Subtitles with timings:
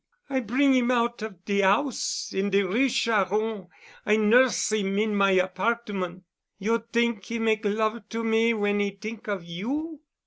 [0.31, 5.29] I bring 'im out of de 'ouse in de Rue Charron—I nurse 'im in my
[5.33, 6.23] apartment.
[6.57, 10.01] You t'ink 'e make love to me when 'e t'ink of you?"